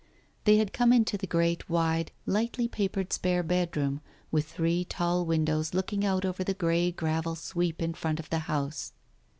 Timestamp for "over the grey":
6.25-6.91